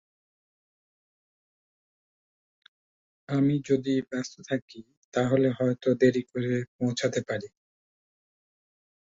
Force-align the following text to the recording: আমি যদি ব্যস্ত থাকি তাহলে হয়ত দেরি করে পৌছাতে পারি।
আমি 3.29 3.55
যদি 3.69 3.93
ব্যস্ত 4.09 4.35
থাকি 4.49 4.79
তাহলে 5.13 5.47
হয়ত 5.59 5.83
দেরি 6.01 6.23
করে 6.31 6.53
পৌছাতে 6.77 7.19
পারি। 7.29 7.47